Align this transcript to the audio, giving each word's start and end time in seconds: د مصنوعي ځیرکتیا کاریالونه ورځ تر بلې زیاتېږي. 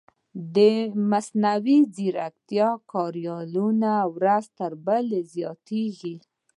د 0.55 0.57
مصنوعي 1.09 1.77
ځیرکتیا 1.95 2.69
کاریالونه 2.91 3.91
ورځ 4.15 4.43
تر 4.59 4.71
بلې 4.85 5.21
زیاتېږي. 5.33 6.15